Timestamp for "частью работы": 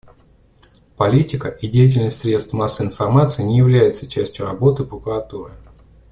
4.09-4.83